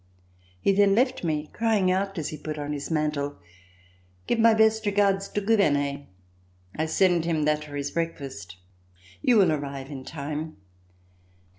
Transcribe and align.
He 0.59 0.71
then 0.71 0.95
left 0.95 1.23
me, 1.23 1.51
crying 1.53 1.91
out 1.91 2.17
as 2.17 2.29
he 2.29 2.37
put 2.39 2.57
on 2.57 2.73
his 2.73 2.89
mantle: 2.89 3.37
"Give 4.25 4.39
my 4.39 4.55
best 4.55 4.83
regards 4.87 5.29
to 5.29 5.41
Gouvernet. 5.41 6.07
I 6.75 6.85
send 6.87 7.25
him 7.25 7.43
that 7.43 7.63
for 7.65 7.75
his 7.75 7.91
breakfast. 7.91 8.57
You 9.21 9.37
will 9.37 9.51
arrive 9.51 9.91
in 9.91 10.03
time." 10.03 10.57